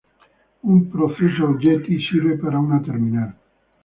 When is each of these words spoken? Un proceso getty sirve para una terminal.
Un 0.71 0.79
proceso 0.93 1.45
getty 1.63 1.99
sirve 2.07 2.35
para 2.39 2.57
una 2.57 2.81
terminal. 2.81 3.31